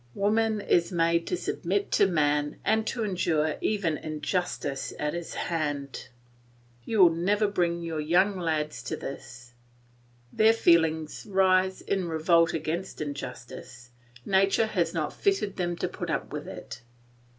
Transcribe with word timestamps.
Woman 0.15 0.61
is 0.61 0.91
made 0.91 1.27
to 1.27 1.37
submit 1.37 1.91
to 1.91 2.07
man 2.07 2.59
and 2.65 2.87
to 2.87 3.03
endure 3.03 3.57
even 3.61 3.97
injustice 3.99 4.91
at 4.97 5.13
his 5.13 5.35
hands. 5.35 6.07
You 6.83 7.03
will 7.03 7.11
never 7.13 7.47
bring 7.47 7.83
young 7.83 8.35
lads 8.39 8.81
to 8.81 8.95
this; 8.95 9.53
their 10.33 10.53
feelings 10.53 11.27
rise 11.29 11.81
in 11.81 12.07
revolt 12.07 12.51
against 12.55 12.99
injustice; 12.99 13.91
nature 14.25 14.65
has 14.65 14.91
not 14.91 15.13
fitted 15.13 15.57
them 15.57 15.75
to 15.75 15.87
put 15.87 16.09
up 16.09 16.33
with 16.33 16.47
it. 16.47 16.81